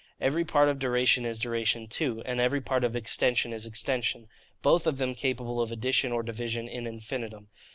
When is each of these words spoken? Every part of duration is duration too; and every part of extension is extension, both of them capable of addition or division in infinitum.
Every 0.19 0.43
part 0.43 0.67
of 0.67 0.79
duration 0.79 1.27
is 1.27 1.37
duration 1.37 1.85
too; 1.85 2.23
and 2.25 2.39
every 2.39 2.59
part 2.59 2.83
of 2.83 2.95
extension 2.95 3.53
is 3.53 3.67
extension, 3.67 4.29
both 4.63 4.87
of 4.87 4.97
them 4.97 5.13
capable 5.13 5.61
of 5.61 5.71
addition 5.71 6.11
or 6.11 6.23
division 6.23 6.67
in 6.67 6.87
infinitum. 6.87 7.49